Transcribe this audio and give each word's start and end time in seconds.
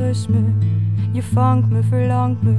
kust 0.00 0.28
me, 0.28 0.44
je 1.12 1.22
vangt 1.22 1.70
me, 1.70 1.82
verlangt 1.82 2.42
me, 2.42 2.54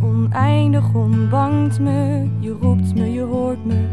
oneindig 0.00 0.94
ontbangt 0.94 1.80
me. 1.80 2.28
Je 2.38 2.56
roept 2.60 2.94
me, 2.94 3.12
je 3.12 3.20
hoort 3.20 3.64
me, 3.64 3.86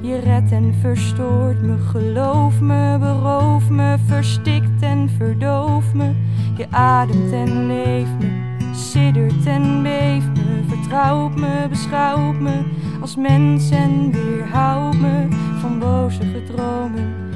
je 0.00 0.18
redt 0.18 0.52
en 0.52 0.74
verstoort 0.80 1.62
me. 1.62 1.78
Geloof 1.78 2.60
me, 2.60 2.96
beroof 2.98 3.70
me, 3.70 3.96
verstikt 4.06 4.82
en 4.82 5.08
verdoof 5.16 5.94
me. 5.94 6.12
Je 6.56 6.66
ademt 6.70 7.32
en 7.32 7.66
leeft 7.66 8.18
me, 8.18 8.56
siddert 8.72 9.46
en 9.46 9.82
beeft 9.82 10.36
me. 10.36 10.62
Vertrouwt 10.68 11.36
me, 11.36 11.66
beschouwt 11.68 12.40
me 12.40 12.62
als 13.00 13.16
mens 13.16 13.70
en 13.70 14.12
weerhoudt 14.12 15.00
me 15.00 15.26
van 15.60 15.78
boze 15.78 16.22
gedromen 16.22 17.27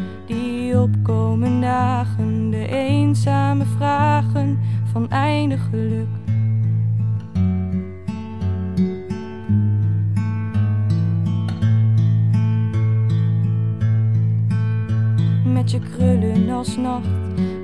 die 1.04 1.14
opkomen 1.14 1.60
dagen, 1.60 2.50
de 2.50 2.66
eenzame 2.66 3.64
vragen 3.64 4.58
van 4.92 5.10
eindig 5.10 5.68
geluk. 5.70 6.06
Met 15.44 15.70
je 15.70 15.78
krullen 15.78 16.50
als 16.50 16.76
nacht, 16.76 17.06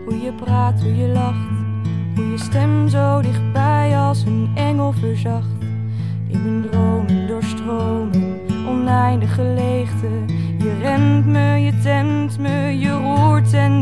hoe 0.05 0.21
je 0.21 0.33
praat, 0.33 0.81
hoe 0.81 0.97
je 0.97 1.09
lacht, 1.09 1.49
hoe 2.15 2.31
je 2.31 2.39
stem 2.39 2.89
zo 2.89 3.21
dichtbij 3.21 3.99
als 3.99 4.25
een 4.25 4.51
engel 4.55 4.93
verzacht. 4.93 5.63
In 6.29 6.43
mijn 6.43 6.71
dromen 6.71 7.27
doorstromen, 7.27 8.41
oneindige 8.67 9.43
leegte. 9.43 10.09
Je 10.59 10.79
rent 10.83 11.27
me, 11.27 11.48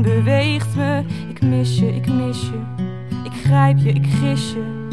beweegt 0.07 0.77
me. 0.77 1.03
Ik 1.29 1.43
mis 1.43 1.79
je, 1.79 1.95
ik 1.95 2.07
mis 2.09 2.41
je, 2.41 2.85
ik 3.25 3.33
grijp 3.33 3.79
je, 3.79 3.93
ik 3.93 4.07
gis 4.07 4.53
je. 4.53 4.85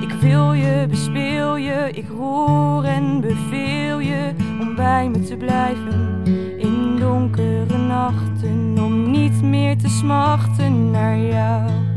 Ik 0.00 0.12
wil 0.12 0.52
je, 0.52 0.86
bespeel 0.88 1.56
je, 1.56 1.90
ik 1.92 2.08
roer 2.08 2.84
en 2.84 3.20
beveel 3.20 3.98
je 3.98 4.32
om 4.60 4.74
bij 4.74 5.08
me 5.08 5.20
te 5.20 5.36
blijven 5.36 6.22
in 6.58 6.96
donkere 6.98 7.78
nachten, 7.78 8.78
om 8.78 9.10
niet 9.10 9.42
meer 9.42 9.78
te 9.78 9.88
smachten 9.88 10.90
naar 10.90 11.18
jou. 11.18 11.89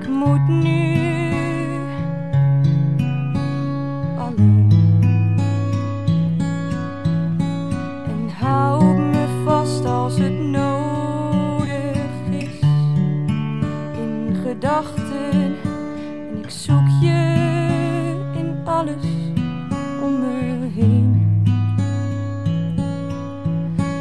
Ik 0.00 0.08
moet 0.08 0.48
nu 0.48 0.98
alleen. 4.18 4.70
En 8.08 8.30
houd 8.38 8.96
me 8.96 9.42
vast 9.44 9.84
als 9.84 10.18
het 10.18 10.40
nodig 10.40 12.04
is. 12.30 12.60
In 13.98 14.36
gedachten. 14.42 15.56
En 16.30 16.38
ik 16.42 16.50
zoek 16.50 16.88
je 17.00 17.34
in 18.34 18.54
alles 18.64 19.04
om 20.02 20.20
me 20.20 20.68
heen. 20.74 21.42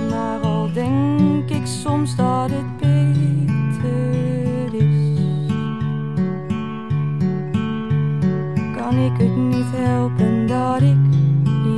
Maar 0.09 0.39
al 0.39 0.73
denk 0.73 1.49
ik 1.49 1.65
soms 1.65 2.15
dat 2.15 2.49
het 2.49 2.78
ik 9.05 9.17
het 9.17 9.35
niet 9.35 9.71
helpen 9.75 10.47
dat 10.47 10.81
ik 10.81 10.97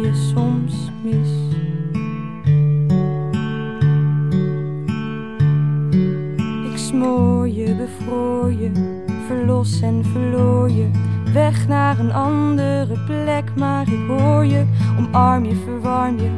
je 0.02 0.32
soms 0.34 0.74
mis. 1.04 1.30
Ik 6.72 6.78
smoor 6.78 7.50
je, 7.50 7.76
bevroor 7.76 8.52
je, 8.52 8.72
verlos 9.28 9.82
en 9.82 10.06
verloor 10.06 10.70
je. 10.70 10.90
Weg 11.34 11.68
naar 11.68 12.00
een 12.00 12.14
andere 12.14 12.98
plek, 13.06 13.56
maar 13.56 13.88
ik 13.88 14.08
hoor 14.08 14.46
je, 14.46 14.66
omarm 15.00 15.46
je, 15.46 15.56
verwarm 15.56 16.18
je. 16.18 16.30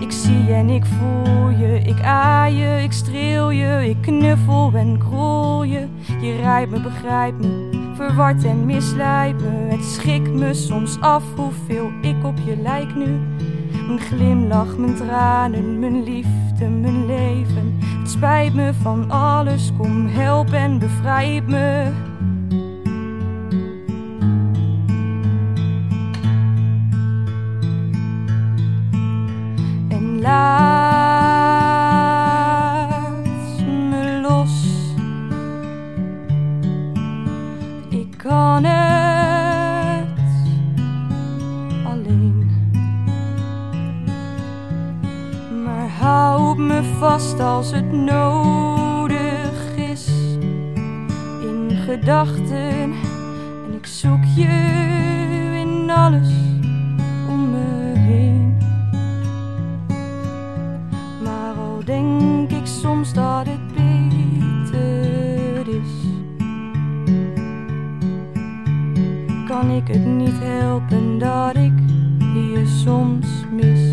Ik 0.00 0.12
zie 0.12 0.52
en 0.52 0.68
ik 0.68 0.84
voel 0.84 1.48
je, 1.48 1.80
ik 1.84 2.02
aai 2.02 2.54
je, 2.54 2.82
ik 2.82 2.92
streel 2.92 3.50
je, 3.50 3.88
ik 3.88 3.96
knuffel 4.00 4.72
en 4.74 4.98
krol 4.98 5.62
je. 5.62 5.86
Je 6.20 6.36
rijdt 6.36 6.70
me, 6.70 6.80
begrijpt 6.80 7.38
me, 7.38 7.87
verward 7.98 8.44
en 8.44 8.66
misleidt 8.66 9.42
me. 9.42 9.76
Het 9.76 9.84
schikt 9.84 10.32
me 10.32 10.54
soms 10.54 11.00
af 11.00 11.24
hoeveel 11.36 11.90
ik 12.02 12.24
op 12.24 12.38
je 12.44 12.56
lijk 12.56 12.94
nu. 12.94 13.20
Mijn 13.86 14.00
glimlach, 14.00 14.76
mijn 14.76 14.94
tranen, 14.94 15.78
mijn 15.78 16.02
liefde, 16.02 16.68
mijn 16.68 17.06
leven. 17.06 17.78
Het 18.00 18.10
spijt 18.10 18.54
me 18.54 18.74
van 18.82 19.10
alles, 19.10 19.72
kom 19.78 20.06
help 20.06 20.52
en 20.52 20.78
bevrijd 20.78 21.46
me. 21.46 21.92
Alleen. 41.98 42.50
Maar 45.64 45.88
houd 45.88 46.56
me 46.56 46.82
vast 46.98 47.40
als 47.40 47.70
het 47.70 47.92
nodig 47.92 49.76
is. 49.76 50.08
In 51.40 51.70
gedachten. 51.84 52.92
En 53.64 53.74
ik 53.76 53.86
zoek 53.86 54.24
je 54.36 54.48
in 55.60 55.90
alles 55.90 56.37
kan 69.68 69.76
ik 69.76 69.88
het 69.88 70.06
niet 70.06 70.38
helpen 70.40 71.18
dat 71.18 71.56
ik 71.56 71.72
je 72.20 72.80
soms 72.84 73.26
mis. 73.50 73.87